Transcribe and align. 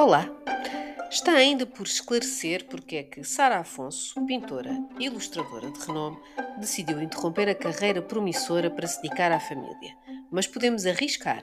Olá! 0.00 0.30
Está 1.10 1.32
ainda 1.32 1.66
por 1.66 1.84
esclarecer 1.84 2.66
porque 2.66 2.98
é 2.98 3.02
que 3.02 3.24
Sara 3.24 3.58
Afonso, 3.58 4.24
pintora 4.26 4.70
e 4.96 5.06
ilustradora 5.06 5.72
de 5.72 5.80
renome, 5.84 6.16
decidiu 6.56 7.02
interromper 7.02 7.48
a 7.48 7.54
carreira 7.54 8.00
promissora 8.00 8.70
para 8.70 8.86
se 8.86 9.02
dedicar 9.02 9.32
à 9.32 9.40
família. 9.40 9.96
Mas 10.30 10.46
podemos 10.46 10.86
arriscar. 10.86 11.42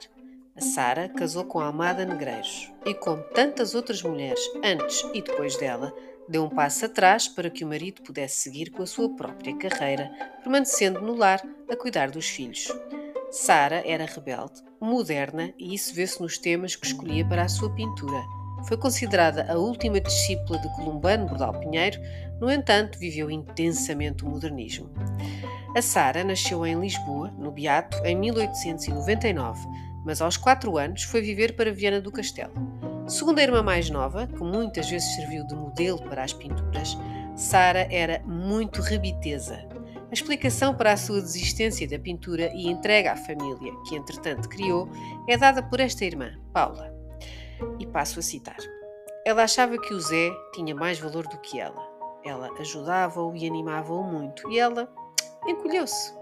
A 0.56 0.62
Sara 0.62 1.06
casou 1.06 1.44
com 1.44 1.60
Almada 1.60 2.06
Negreiros 2.06 2.72
e, 2.86 2.94
como 2.94 3.22
tantas 3.24 3.74
outras 3.74 4.02
mulheres 4.02 4.40
antes 4.64 5.04
e 5.12 5.20
depois 5.20 5.58
dela, 5.58 5.94
deu 6.26 6.42
um 6.42 6.48
passo 6.48 6.86
atrás 6.86 7.28
para 7.28 7.50
que 7.50 7.62
o 7.62 7.68
marido 7.68 8.00
pudesse 8.00 8.36
seguir 8.38 8.70
com 8.70 8.82
a 8.82 8.86
sua 8.86 9.14
própria 9.14 9.54
carreira, 9.54 10.10
permanecendo 10.42 11.02
no 11.02 11.14
lar 11.14 11.46
a 11.68 11.76
cuidar 11.76 12.10
dos 12.10 12.26
filhos. 12.26 12.72
Sara 13.30 13.82
era 13.84 14.06
rebelde, 14.06 14.62
moderna 14.80 15.52
e 15.58 15.74
isso 15.74 15.94
vê-se 15.94 16.22
nos 16.22 16.38
temas 16.38 16.74
que 16.74 16.86
escolhia 16.86 17.26
para 17.28 17.42
a 17.42 17.48
sua 17.48 17.68
pintura 17.68 18.45
foi 18.66 18.76
considerada 18.76 19.46
a 19.50 19.56
última 19.56 20.00
discípula 20.00 20.58
de 20.58 20.68
Columbano 20.74 21.26
Bordal 21.26 21.58
Pinheiro, 21.60 22.00
no 22.40 22.50
entanto, 22.50 22.98
viveu 22.98 23.30
intensamente 23.30 24.24
o 24.24 24.28
modernismo. 24.28 24.90
A 25.76 25.82
Sara 25.82 26.24
nasceu 26.24 26.66
em 26.66 26.78
Lisboa, 26.78 27.30
no 27.38 27.50
Beato, 27.52 27.98
em 28.04 28.16
1899, 28.16 29.66
mas 30.04 30.20
aos 30.20 30.36
quatro 30.36 30.78
anos 30.78 31.02
foi 31.02 31.20
viver 31.20 31.54
para 31.54 31.72
Viana 31.72 32.00
do 32.00 32.12
Castelo. 32.12 32.54
Segundo 33.06 33.38
a 33.38 33.42
irmã 33.42 33.62
mais 33.62 33.88
nova, 33.88 34.26
que 34.26 34.42
muitas 34.42 34.90
vezes 34.90 35.14
serviu 35.14 35.46
de 35.46 35.54
modelo 35.54 36.02
para 36.08 36.24
as 36.24 36.32
pinturas, 36.32 36.96
Sara 37.36 37.86
era 37.90 38.20
muito 38.26 38.80
rebiteza. 38.80 39.64
A 40.10 40.14
explicação 40.14 40.74
para 40.74 40.92
a 40.92 40.96
sua 40.96 41.20
desistência 41.20 41.86
da 41.86 41.98
pintura 41.98 42.50
e 42.54 42.68
entrega 42.68 43.12
à 43.12 43.16
família, 43.16 43.72
que 43.88 43.96
entretanto 43.96 44.48
criou, 44.48 44.88
é 45.28 45.36
dada 45.36 45.62
por 45.62 45.78
esta 45.78 46.04
irmã, 46.04 46.32
Paula. 46.52 46.95
E 47.78 47.86
passo 47.86 48.18
a 48.18 48.22
citar. 48.22 48.56
Ela 49.24 49.44
achava 49.44 49.78
que 49.78 49.92
o 49.92 50.00
Zé 50.00 50.30
tinha 50.54 50.74
mais 50.74 50.98
valor 50.98 51.26
do 51.26 51.38
que 51.38 51.58
ela. 51.58 51.84
Ela 52.24 52.50
ajudava-o 52.58 53.36
e 53.36 53.46
animava-o 53.46 54.02
muito, 54.02 54.50
e 54.50 54.58
ela 54.58 54.88
encolheu-se. 55.46 56.14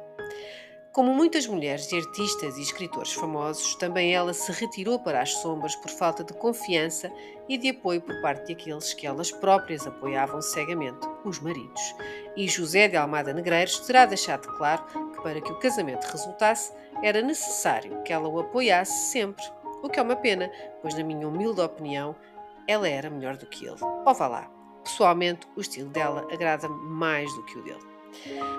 Como 0.95 1.13
muitas 1.13 1.45
mulheres 1.49 1.89
de 1.89 1.97
artistas 1.97 2.57
e 2.57 2.63
escritores 2.63 3.13
famosos, 3.13 3.75
também 3.75 4.15
ela 4.15 4.33
se 4.33 4.53
retirou 4.53 5.01
para 5.01 5.21
as 5.21 5.33
sombras 5.33 5.75
por 5.75 5.91
falta 5.91 6.23
de 6.23 6.33
confiança 6.35 7.11
e 7.49 7.59
de 7.59 7.71
apoio 7.71 8.01
por 8.01 8.21
parte 8.23 8.55
daqueles 8.55 8.95
que 8.95 9.05
elas 9.05 9.33
próprias 9.33 9.85
apoiavam 9.89 10.41
cegamente, 10.41 11.05
os 11.25 11.41
maridos. 11.41 11.83
E 12.37 12.47
José 12.47 12.87
de 12.87 12.97
Almada 12.97 13.35
Negreiros 13.35 13.81
terá 13.81 14.07
deixado 14.07 14.47
claro 14.57 14.85
que 15.13 15.21
para 15.21 15.41
que 15.41 15.51
o 15.51 15.59
casamento 15.59 16.05
resultasse 16.05 16.73
era 17.03 17.21
necessário 17.21 18.01
que 18.05 18.13
ela 18.13 18.29
o 18.29 18.39
apoiasse 18.39 19.11
sempre 19.11 19.45
o 19.85 19.89
que 19.91 20.01
é 20.01 20.03
uma 20.03 20.17
pena, 20.17 20.51
pois, 20.81 20.95
na 20.95 21.05
minha 21.05 21.29
humilde 21.29 21.61
opinião, 21.61 22.17
ela 22.67 22.89
era 22.89 23.11
melhor 23.11 23.37
do 23.37 23.47
que 23.47 23.67
ele. 23.67 23.77
Ou 23.83 24.15
vá 24.15 24.27
lá, 24.27 24.51
pessoalmente, 24.83 25.47
o 25.55 25.61
estilo 25.61 25.91
dela 25.91 26.27
agrada-me 26.33 26.89
mais 26.89 27.33
do 27.35 27.45
que 27.45 27.59
o 27.59 27.63
dele. 27.63 27.95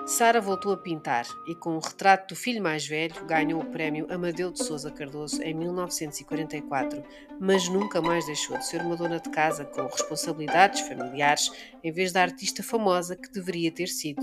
Sara 0.06 0.40
voltou 0.40 0.72
a 0.72 0.76
pintar 0.76 1.26
e, 1.48 1.54
com 1.54 1.76
o 1.76 1.80
retrato 1.80 2.34
do 2.34 2.38
filho 2.38 2.62
mais 2.62 2.86
velho, 2.86 3.24
ganhou 3.24 3.60
o 3.60 3.64
prémio 3.64 4.06
Amadeu 4.08 4.52
de 4.52 4.62
Souza 4.62 4.90
Cardoso 4.90 5.42
em 5.42 5.54
1944, 5.54 7.02
mas 7.40 7.68
nunca 7.68 8.00
mais 8.00 8.26
deixou 8.26 8.56
de 8.58 8.66
ser 8.66 8.82
uma 8.82 8.96
dona 8.96 9.18
de 9.18 9.30
casa 9.30 9.64
com 9.64 9.82
responsabilidades 9.82 10.82
familiares 10.82 11.50
em 11.82 11.90
vez 11.90 12.12
da 12.12 12.22
artista 12.22 12.62
famosa 12.62 13.16
que 13.16 13.32
deveria 13.32 13.72
ter 13.72 13.88
sido. 13.88 14.22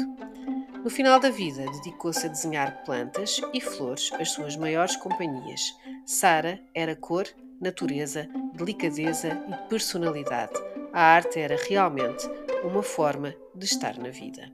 No 0.84 0.90
final 0.90 1.18
da 1.18 1.30
vida, 1.30 1.64
dedicou-se 1.72 2.26
a 2.26 2.30
desenhar 2.30 2.84
plantas 2.84 3.40
e 3.54 3.62
flores, 3.62 4.12
as 4.20 4.32
suas 4.32 4.58
maiores 4.58 4.98
companhias. 4.98 5.74
Sara 6.06 6.60
era 6.76 6.94
cor, 6.94 7.26
natureza, 7.62 8.28
delicadeza 8.54 9.30
e 9.48 9.70
personalidade. 9.70 10.54
A 10.92 11.02
arte 11.02 11.40
era 11.40 11.56
realmente 11.70 12.30
uma 12.66 12.84
forma 12.84 13.34
de 13.56 13.64
estar 13.64 13.98
na 13.98 14.10
vida. 14.10 14.52